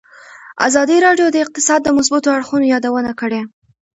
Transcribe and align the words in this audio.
ازادي 0.67 0.97
راډیو 1.05 1.27
د 1.31 1.37
اقتصاد 1.45 1.79
د 1.83 1.89
مثبتو 1.97 2.29
اړخونو 2.37 2.65
یادونه 2.73 3.11
کړې. 3.21 3.41